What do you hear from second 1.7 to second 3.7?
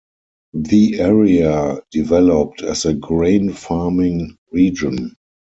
developed as a grain